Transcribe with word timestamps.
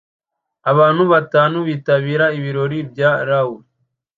Abantu 0.71 1.03
batanu 1.13 1.57
bitabira 1.67 2.25
ibirori 2.37 2.79
bya 2.91 3.11
luau 3.29 3.51